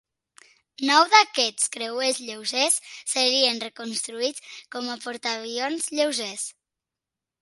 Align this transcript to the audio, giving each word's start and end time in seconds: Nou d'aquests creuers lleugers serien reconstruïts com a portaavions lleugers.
Nou 0.89 1.03
d'aquests 1.09 1.67
creuers 1.75 2.21
lleugers 2.29 2.79
serien 3.13 3.61
reconstruïts 3.67 4.57
com 4.77 4.89
a 4.95 4.99
portaavions 5.05 5.91
lleugers. 5.99 6.49